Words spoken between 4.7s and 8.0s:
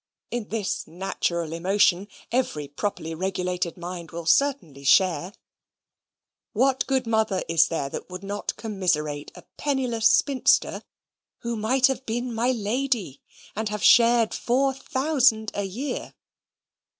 share. What good mother is there